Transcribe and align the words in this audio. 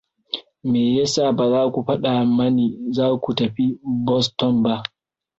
Me 0.69 0.81
yasa 0.97 1.21
ba 1.37 1.45
za 1.51 1.61
ku 1.73 1.79
fada 1.87 2.11
mani 2.37 2.65
za 2.95 3.05
ku 3.23 3.29
tafi 3.37 3.65
Boston 4.05 4.53
ba? 4.63 4.73